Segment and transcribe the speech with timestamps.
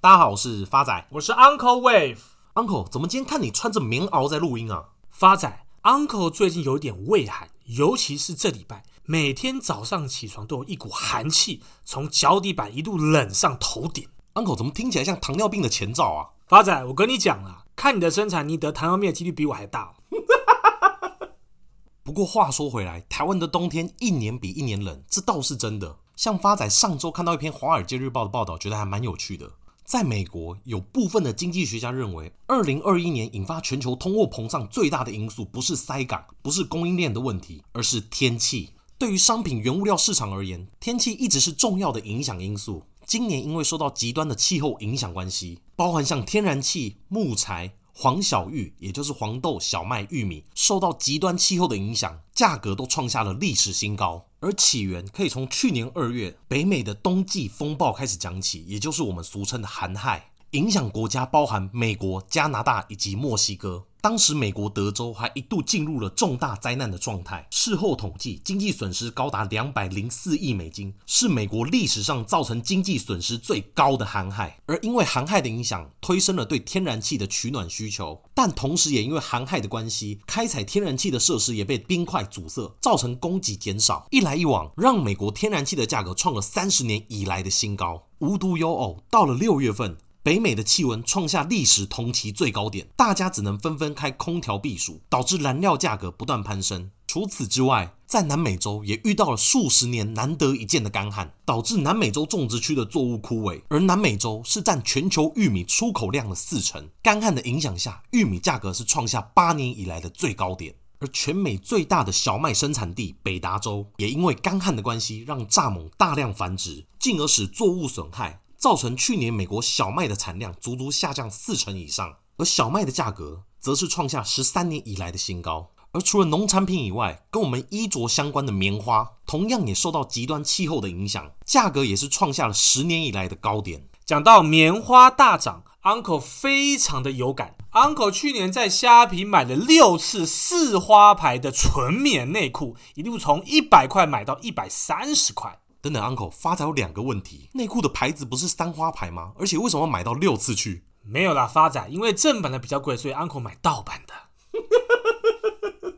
[0.00, 2.18] 大家好，我是发仔，我是 Uncle Wave。
[2.54, 4.90] Uncle，怎么今天看你穿着棉袄在录音啊？
[5.10, 14.06] 发仔，Uncle 最近有点畏寒，尤其是这礼拜，每天早上起床都有一股寒气从脚底板一路冷上头顶。
[14.34, 16.30] Uncle，怎么听起来像糖尿病的前兆啊？
[16.46, 19.94] 发仔，我跟你讲了，看你的身材，你得糖尿病的几率比我还大。
[22.04, 25.96] 不过话说回来，台湾的冬天一年比一年冷，这倒是真的。
[26.14, 29.50] 像发仔上周看到一篇《华尔街日报》的报道，觉得还蛮有趣的。
[29.88, 38.68] 在美国，有部分的经济学家认为，二零二一年引发全球通货膨胀最大的因素不是塞港，不是供应链的问题，而是天气。
[38.98, 42.82] 对于商品原物料市场而言，天气一直是重要的影响因素。
[43.06, 47.72] 今年因为受到极端的气候影响关系，包含像天然气、木材。
[48.00, 54.24] 黄小玉，也就是黄豆、小麦、玉米，受到极端气候的影响，价格都创下了历史新高。
[54.40, 60.30] 而起源可以从去年二月北美的冬季风暴开始讲起，也就是我们俗称的寒害。
[60.52, 63.84] 影响国家包含美国、加拿大以及墨西哥。
[64.00, 67.46] 当时美国德州还一度进入了重大灾难的状态。
[67.50, 74.58] 事后统计，经济损失高达两百零四亿美金，是美国历史上造成经济损失最高的寒害。
[74.66, 84.06] 而因为寒害的影响，推升了对天然气的取暖需求，但同时也因为寒害的关系，开采天然气的设施也被冰块阻塞，造成供给减少。
[84.10, 88.04] 一来一往，让美国天然气的价格创了三十年以来的新高。
[88.20, 89.98] 无独有偶，到了六月份。
[90.28, 96.90] 北美的气温创下历史同期最高点，大家只能纷纷开空调避暑，导致燃料价格不断攀升。
[97.06, 103.62] 除此之外，在南美洲也遇到了数十年难得一见的干旱，导致南美洲种植区的作物枯萎。
[103.70, 110.74] 而南美洲是占全球玉米出口量的四成，干旱的影响下，玉米价格是创下八年以来的最高点。
[110.98, 118.42] 而全美最大的小麦生产地北达州，也因为干旱的关系，让蚱蜢大量繁殖，进而使作物损害。
[118.58, 125.70] 造成去年美国小麦的产量足足下降四成以上，而小麦的价格则是创下十三年以来的新高。
[125.92, 133.88] 而除了农产品以外，跟我们衣着相关的棉花，同样也受到极端气候的影响，价格也是创下了十年以来的高点。
[134.04, 137.54] 讲到棉花大涨，Uncle 非常的有感。
[137.72, 145.60] Uncle 去年在虾皮买了六次四花牌的纯棉内裤，一路从一百块买到一百三十块。
[145.92, 149.32] 等等，Uncle 发仔有两个问题：内裤的牌子不是三花牌吗？
[149.38, 150.84] 而且为什么要买到六次去？
[151.02, 154.14] 没有啦，发仔，因为正版的比较贵，所以 Uncle 买盗版的。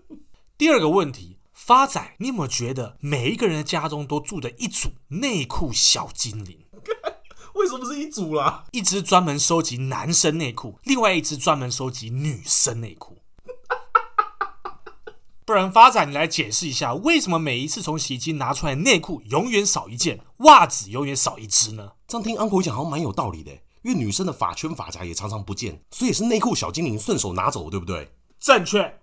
[0.56, 6.66] 第二个问题，发仔，你有没有觉得每一个人的家中都住着一组内裤小精灵？
[7.54, 8.64] 为什么是一组啦？
[8.70, 13.19] 一只专门收集男生内裤，另外一只专门收集女生内裤。
[15.50, 21.90] 不然，发展，你来解释一下，为什么每一次从洗衣机拿出来内裤永远少一件，袜子永远少一只呢？
[22.06, 23.50] 这样听 Uncle 讲好像蛮有道理的，
[23.82, 28.12] 因为女生的发圈、发夹也常常不见，所以是内裤小精灵顺手拿走，对不对？
[28.38, 29.00] 正确。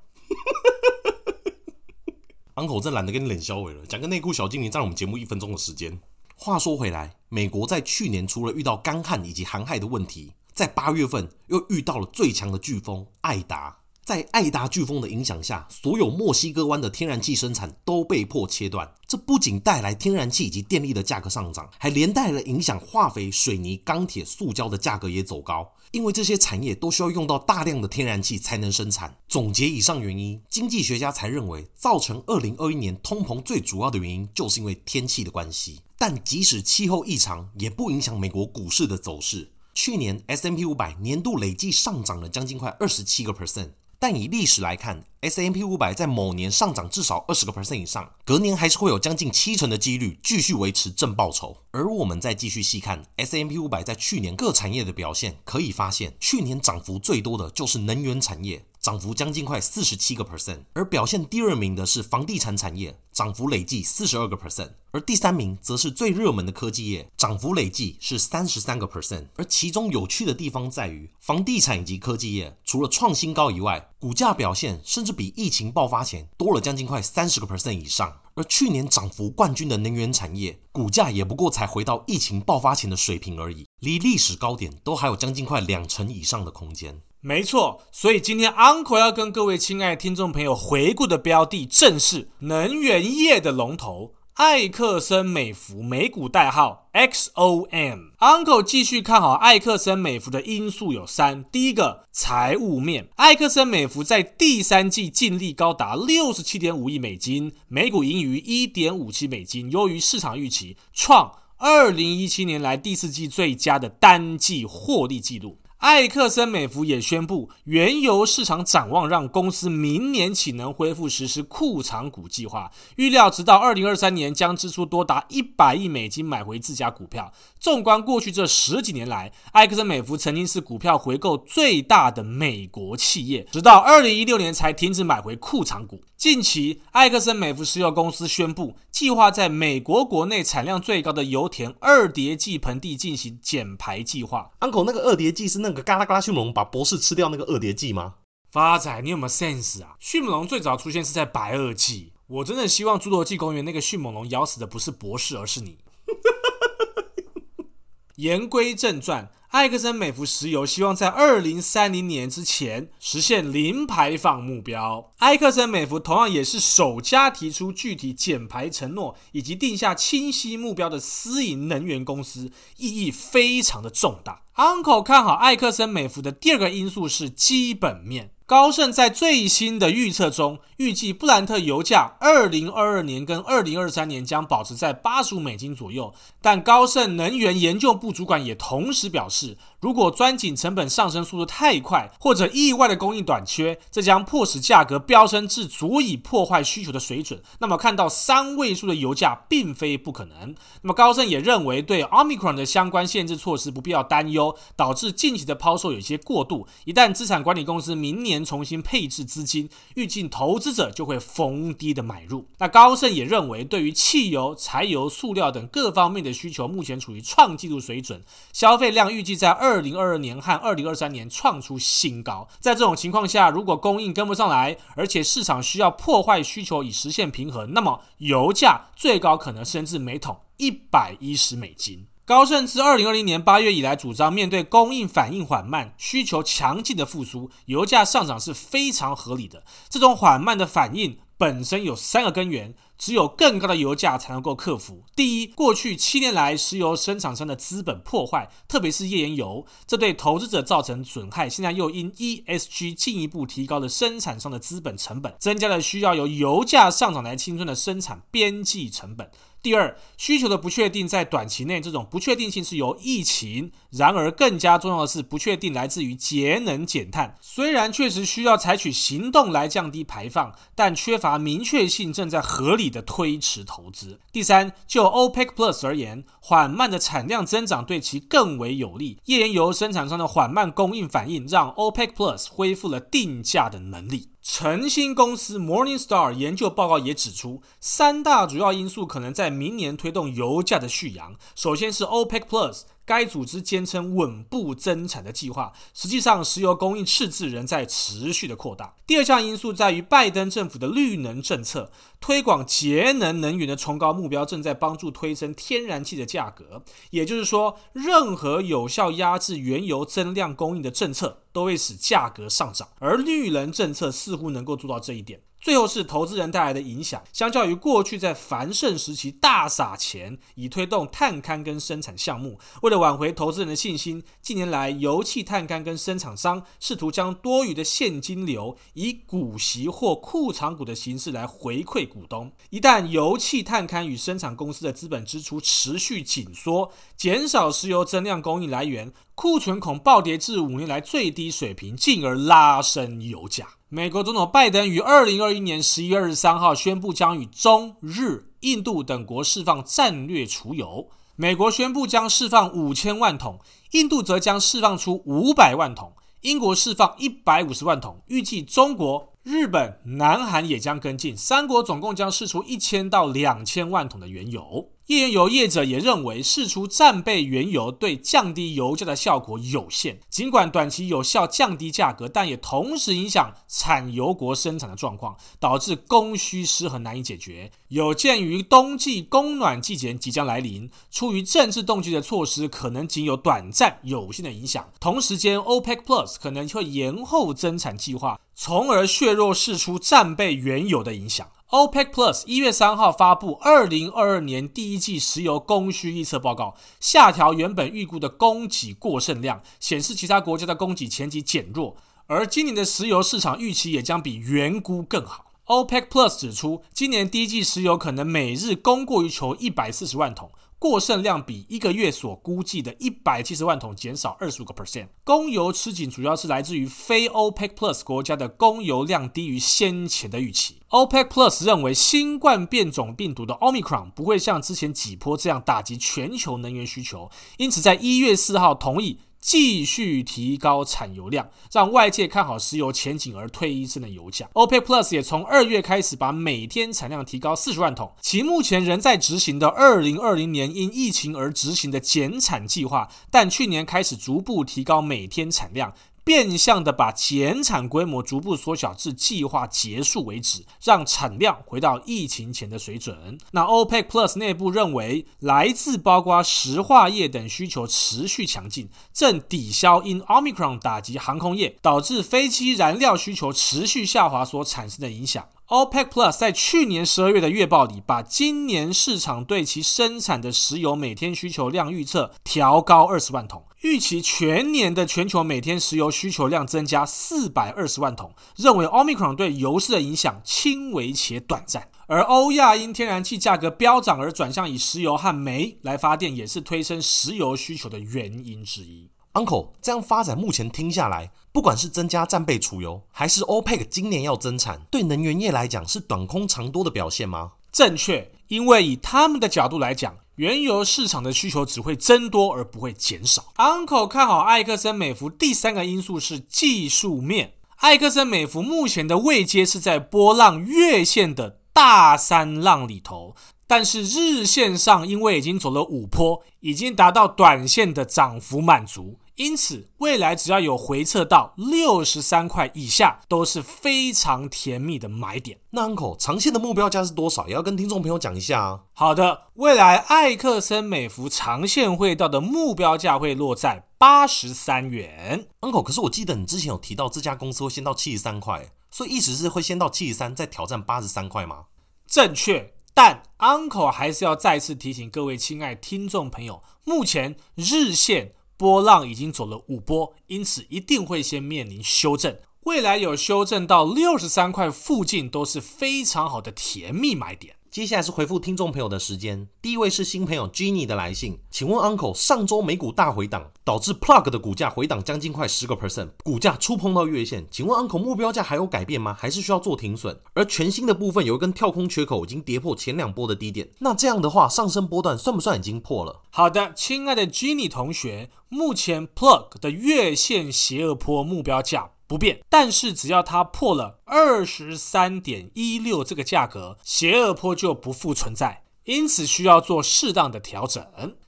[2.56, 6.00] Uncle 真懒得跟你冷消委了，讲个内裤小精灵占我们节目一分钟的时间。
[6.38, 13.80] 话说回来，美国在去年除了遇到干旱以及寒害的问题，在八月份又遇到了最强的飓风艾达。
[14.07, 18.90] 在艾达飓风的影响下，所有墨西哥湾的天然气生产都被迫切断。
[19.06, 25.69] 这不仅带来天然气以及电力的价格上涨，还连带了影响化肥、水泥、钢铁、塑胶的价格也走高。
[25.91, 29.13] 因为这些产业都需要用到大量的天然气才能生产。
[29.28, 35.81] 总结以上原因，经济学家才认为，造成二零二一年通膨最主要的原因就是因为天气的关系。
[35.97, 39.51] 但即使气候异常，也不影响美国股市的走势。
[39.74, 43.72] 去年 S&P 五百年度累计上涨了将近快二十七个 percent。
[44.00, 51.58] 但以历史来看，S M P 五百在某年上涨至少二十个 percent 以上，隔年还是会有将近七成的几率继续维持正报酬。
[51.72, 58.63] 而我们再继续细看 S M P 五百在去年各产业的表现，可以发现，去年涨幅最多的就是能源产业。
[58.88, 69.25] 涨幅将近快四十七个 percent，而表现第二名的是房地产产业，涨幅累计四十二个 percent，而第三名则是最热门的科技业，涨幅累计是三十三个 percent。
[69.36, 78.22] 而其中有趣的地方在于，房地产以及科技业除了创新高以外，股价表现甚至比疫情爆发前多了将近快三十个 percent 以上。
[78.36, 87.01] 而去年涨幅冠军的能源产业，股价也不过才回到疫情爆发前的水平而已，离历史高点都还有将近快两成以上的空间。
[87.27, 98.13] 没错，所以今天 Uncle 要跟各位亲爱听众朋友回顾的标的，正是能源业的龙头艾克森美孚，美股代号 XOM。
[98.19, 115.57] Uncle 继续看好艾克森美孚的因素有三：第一个，财务面，艾克森美孚在第三季净利高达六十七点五亿美金，每股盈余一点五七美金，优于市场预期，创二零一七年来第四季最佳的单季获利记录。
[115.77, 127.31] 艾克森美孚也宣布，原油市场展望让公司明年起能恢复实施库藏股计划，预料直到二零二三年将支出多达一百亿美金买回自家股票。
[127.59, 136.01] 纵观过去这十几年来，艾克森美孚曾经是股票回购最大的美国企业，直到二零一六年才停止买回库藏股。
[136.18, 144.50] 近期，艾克森美孚石油公司宣布，计划在美国国内产量最高的油田二叠纪盆地进行减排计划。
[144.62, 148.16] Uncle，那个二叠纪是那个嘎啦嘎啦迅猛龙把博士吃掉那个二叠纪吗？
[148.52, 149.96] 发仔，你有没有 sense 啊？
[150.00, 155.78] 迅猛龙最早出现是在白垩纪，我真的希望侏罗纪公园那个迅猛龙咬死的不是博士，而是你。
[158.16, 159.30] 言归正传。
[159.50, 165.14] 艾克森美孚石油希望在二零三零年之前实现零排放目标。
[165.20, 174.42] 埃克森美孚同样也是首家提出具体减排承诺以及定下清晰目标的私营能源公司，意义非常的重大。
[174.56, 178.32] Uncle 看好艾克森美孚的第二个因素是基本面。
[178.48, 186.14] 高盛在最新的预测中，预计布兰特油价二零二二年跟二零二三年将保持在八十五美金左右。
[186.42, 197.39] 但高盛能源研究部主管也同时表示，如果钻井成本上升速度太快，或者意外的供应短缺，这将迫使价格飙升至足以破坏需求的水准。
[197.59, 200.56] 那么看到三位数的油价并非不可能。
[200.81, 206.68] 那么高盛也认为，对 Omicron 的相关限制措施不必要担忧，导致近期的抛售有些过度。
[206.85, 212.47] 一旦资产管理公司明年重新配置资金，预计投资者就会逢低的买入。
[212.57, 219.67] 那高盛也认为，对于汽油、柴油、塑料等各方面的需求目前处于创纪录水准，消费量预计在二。
[219.68, 222.48] 二零二二年和二零二三年创出新高。
[222.60, 232.08] 在这种情况下，如果供应跟不上来，而且市场需要破坏需求以实现平衡，那么油价最高可能升至每桶一百一十美金。
[232.25, 239.63] 高盛自二零二零年八月以来，主张面对供应反应缓慢、需求强劲的复苏，油价上涨是非常合理的。
[239.90, 242.74] 这种缓慢的反应本身有三个根源。
[242.98, 245.04] 只有更高的油价才能够克服。
[245.16, 251.50] 第一，过去七年来石油生产商的资本破坏，特别是页岩油，这对投资者造成损害。
[251.50, 259.30] 现在又因 ESG 进一步提高了生产商的资本成本，增加了需要由油价上涨来清算的生产边际成本。
[259.62, 267.36] 第二，需求的不确定在短期内，这种不确定性是由疫情；然而，更加重要的是，不确定来自于节能减碳。
[267.42, 274.19] 虽然确实需要采取行动来降低排放，但缺乏明确性，正在合理的推迟投资。
[274.31, 279.19] 第三，就 OPEC Plus 而言，缓慢的产量增长对其更为有利。
[279.25, 284.30] 页岩油生产商的缓慢供应反应，让 OPEC Plus 恢复了定价的能力。
[284.50, 291.36] 晨星公司 Morningstar 研究报告也指出，三大主要因素可能在明年推动油价的续扬。
[291.54, 292.84] 首先是 OPEC Plus。
[293.07, 298.94] 该组织坚称稳步增产的计划，实际上石油供应赤字仍在持续的扩大。
[299.07, 301.89] 第二项因素在于拜登政府的绿能政策，
[302.19, 306.83] 推广节能能源的崇高目标正在帮助推升天然气的价格。
[307.12, 315.39] 也就是说，任何有效压制原油增量供应的政策都会使价格上涨，而绿能政策似乎能够做到这一点。
[315.59, 317.21] 最后是投资人带来的影响。
[317.33, 332.51] 相较于过去在繁盛时期大撒钱以推动探勘跟生产项目，为了挽回投资人的信心，近年来油气探勘跟生产商试图将多余的现金流以股息或库藏股的形式来回馈股东。
[332.70, 343.67] 一旦油气探勘与生产公司的资本支出持续紧缩，减少石油增量供应来源，库存恐暴跌至五年来最低水平，进而拉升油价。
[343.89, 351.08] 美国总统拜登于二零二一年十一月二十三号宣布，将与中、日、印度等国释放战略储油。
[351.38, 358.22] 美国宣布将释放五千万桶，印度则将释放出五百万桶，英国释放一百五十万桶。
[358.27, 364.89] 预计中国、日本、南韩也将跟进，三国总共将释出一千到两千万桶的原油。
[365.08, 370.20] 页岩油业者也认为，释出战备原油对降低油价的效果有限。
[370.30, 377.72] 尽管短期有效降低价格，但也同时影响产油国生产的状况，导致供需失衡难以解决。
[377.88, 384.90] 有鉴于冬季供暖季节即将来临，出于政治动机的措施可能仅有短暂有限的影响。
[385.00, 391.48] 同时间，OPEC Plus 可能会延后增产计划，从而削弱释出战备原油的影响。
[391.69, 401.97] OPEC Plus 一月三号发布二零二二年第一季石油供需预测报告，下调原本预估的供给过剩量，显示其他国家的供给前景减弱，
[402.27, 405.51] 而今年的石油市场预期也将比原估更好。
[405.65, 410.50] OPEC Plus 指出，今年第一季石油可能每日供过于求一百四十万桶。
[410.79, 415.07] 过剩量比一个月所估计的一百七十万桶减少二十五个 percent。
[415.24, 420.81] 供油吃紧主要是来自于非 OPEC Plus 国家的供油量低于先前的预期。
[420.89, 429.19] OPEC Plus 认为新冠变种病毒的 Omicron 不会像之前几波这样打击全球能源需求，因此在一月四号同意。
[429.48, 434.50] 继续提高产油量，让外界看好石油前景而退一线的油价。
[434.51, 445.94] OPEC Plus 也从二月开始把每天产量提高四十万桶，其目前仍在执行的二零二零年因疫情而执行的减产计划，但去年开始逐步提高每天产量。
[446.27, 453.38] 变相的把减产规模逐步缩小至计划结束为止，让产量回到疫情前的水准。
[453.51, 465.48] 那 OPEC Plus 内部认为，来自包括石化业等需求持续强劲，正抵消因 Omicron 打击航空业导致飞机燃料需求持续下滑所产生的影响。
[465.69, 473.63] OPEC Plus 在去年十二月的月报里，把今年市场对其生产的石油每天需求量预测调高二十万桶。
[473.81, 481.88] 预期全年的全球每天石油需求量增加四百二十万桶，认为 Omicron 对油市的影响轻微且短暂。
[482.07, 489.12] 而欧亚因天然气价格飙涨而转向以石油和煤来发电，也是推升石油需求的原因之一。
[489.34, 497.51] Uncle，这样发展目前听下来，不管是增加战备储油，还是 OPEC 今年要增产，对能源业来讲是短空长多的表现吗？
[497.72, 500.17] 正确，因为以他们的角度来讲。
[500.38, 503.53] 原油市场的需求只会增多而不会减少。
[503.56, 507.53] Uncle 看好艾克森美孚，第三个因素是技术面。
[507.77, 519.17] 艾克森美孚目前的位阶是在波浪月线的大三浪里头，但是日线上因为已经走了五波，已经达到短线的涨幅满足。
[519.38, 525.60] 因此，未来只要有回撤到六十三块以下，都是非常甜蜜的买点。
[525.70, 527.48] 那 Uncle 长线的目标价是多少？
[527.48, 528.79] 也要跟听众朋友讲一下啊。
[528.94, 535.48] 好的，未来艾克森美孚长线会到的目标价会落在八十三元。
[535.62, 541.65] Uncle，可是我记得你之前有提到这家公司会先到七十三块，所以意思是会先到七十三，再挑战八十三块吗？
[542.08, 548.34] 正确，但 Uncle 还是要再次提醒各位亲爱听众朋友，目前日线。
[548.58, 552.36] 波浪已经走了五波，因此一定会先面临修正。
[552.62, 557.56] 未来有修正到六十三块附近，都是非常好的甜蜜买点。
[557.77, 569.15] 接下来是回复听众朋友的时间，第一位是新朋友 Jenny 的来信，请问 Uncle，上周美股大回档，导致 Plug 的股价回档将近快十个 percent，股价触碰到月线，请问 Uncle 目标价还有改变吗？
[569.19, 570.17] 还是需要做停损？
[570.34, 576.24] 而全新的部分有一根跳空缺口已经跌破前两波的低点，那这样的话上升波段算不算已经破了？
[576.31, 581.91] 好的，亲爱的 Jenny 同学，目前 Plug 的月线斜二波目标价。
[582.08, 590.86] 不变，但是只要它破了二十三点一六这个价格，斜二波就不复存在，因此需要做适当的调整。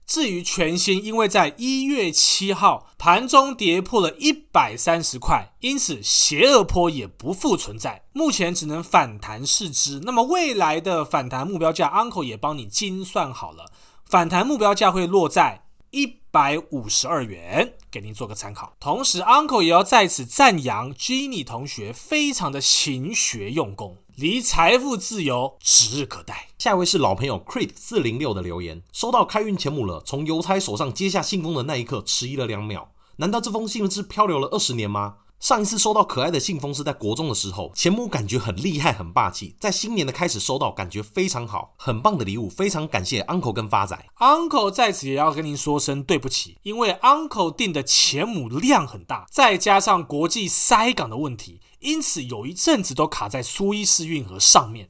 [0.08, 10.00] 至于全新，因为在一月七号盘中跌破了一百三十块，因此斜二波也不复存在，目前只能反弹视之。
[10.04, 13.72] 那么未来的反弹目标价，Uncle 也帮你精算好了，
[14.06, 16.19] 反弹目标价会落在一。
[16.32, 18.74] 百五十二元，给您做个参考。
[18.80, 26.50] 同时，Uncle 也要在此赞扬 Jenny 同学非常的勤学用功，离财富自由指日可待。
[26.60, 35.16] 下一位是老朋友 Creed 四零六的留言，收到开运钱母了，从邮差手上接下信封的那一刻，迟疑了两秒，难道这封信是漂流了二十年吗？
[35.40, 39.56] 上一次收到可爱的信封是在国中的时候，钱母感觉很厉害、很霸气。
[39.58, 43.98] 在新年的开始收到，感觉非常好，很棒的礼物，非常感谢 Uncle 跟发仔。
[44.18, 54.90] Uncle 在此也要跟您说声对不起，因为 Uncle 订的钱母量很大，再加上国际塞港的问题，因此有一阵子都卡在苏伊士运河上面。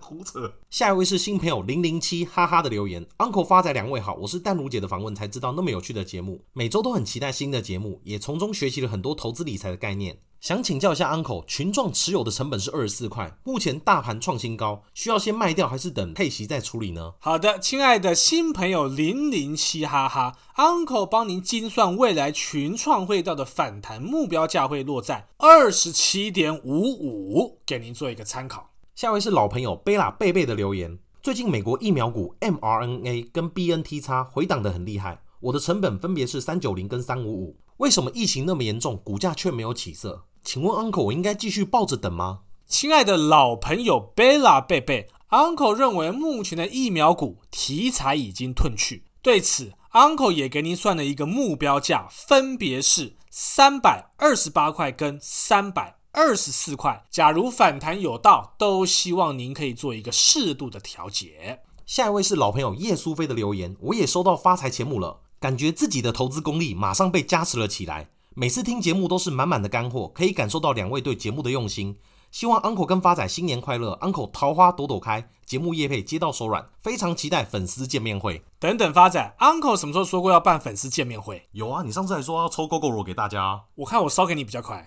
[0.00, 0.52] 胡扯！
[0.70, 10.18] 下一位是新朋友零零七哈哈的留言，Uncle 发仔两位好，我是淡如姐的访问才知道那么有趣的节目，每周都很期待新的节目，也从中学习了很多投资理财的概念。
[10.40, 17.14] 想请教一下 Uncle，群创持有的成本是二十四块，目前大盘创新高，需要先卖掉还是等配息再处理呢？
[17.18, 28.70] 好的，亲爱的新朋友零零七哈哈，Uncle 帮您精算未来群创会到的反弹目标价会落在二十七点五五，给您做一个参考。
[28.98, 30.98] 下位是老朋友贝拉贝贝的留言。
[31.22, 37.56] 最近美国疫苗股 mRNA 跟 BNT 叉回档得很厉害，我的成本分别是三九零跟三五五。
[37.76, 40.24] 为什么疫情那么严重，股价却没有起色？
[40.42, 42.40] 请问 Uncle，我应该继续抱着等吗？
[42.66, 55.97] 亲爱的老朋友贝拉贝贝，Uncle 认为目前的疫苗股题材已经褪去，对此 Uncle 也给您算了一个目标价，分别是三百二十八块跟三百。
[56.12, 61.60] 二十四块，假如反弹有道，都希望您可以做一个适度的调节。
[61.86, 68.10] 下一位是老朋友叶苏菲的留言，我也收到发财钱母了，感觉自己的投资功力马上被加持了起来。
[68.34, 71.96] 每次听节目都是满满的干货，可以感受到两位对节目的用心。
[72.30, 78.42] 希望 Uncle 跟发仔新年快乐，Uncle 桃花朵朵开，节目业配接到手软，非常期待粉丝见面会。
[78.58, 81.48] 等等，发仔，Uncle 什么时候说过要办粉丝见面会？
[81.52, 84.86] 有啊，你上次还说要抽 Gogoro 给大家，我看我烧给你比较快。